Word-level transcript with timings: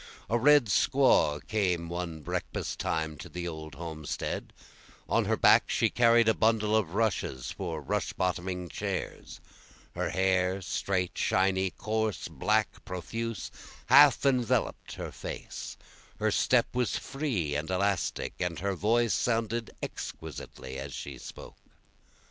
A 0.31 0.37
red 0.39 0.65
squaw 0.65 1.39
came 1.47 1.87
one 1.87 2.21
breakfast 2.21 2.79
time 2.79 3.19
to 3.19 3.29
the 3.29 3.47
old 3.47 3.75
homestead, 3.75 4.51
On 5.07 5.25
her 5.25 5.37
back 5.37 5.65
she 5.69 5.91
carried 5.91 6.27
a 6.27 6.33
bundle 6.33 6.75
of 6.75 6.95
rushes 6.95 7.51
for 7.51 7.79
rush 7.79 8.11
bottoming 8.13 8.67
chairs, 8.67 9.39
Her 9.93 10.09
hair, 10.09 10.59
straight, 10.63 11.15
shiny, 11.19 11.69
coarse, 11.69 12.27
black, 12.27 12.83
profuse, 12.83 13.51
half 13.89 14.25
envelop'd 14.25 14.93
her 14.93 15.11
face, 15.11 15.77
Her 16.17 16.31
step 16.31 16.73
was 16.73 16.97
free 16.97 17.53
and 17.53 17.69
elastic, 17.69 18.33
and 18.39 18.57
her 18.57 18.73
voice 18.73 19.13
sounded 19.13 19.69
exquisitely 19.83 20.79
as 20.79 20.95
she 20.95 21.19
spoke. 21.19 21.57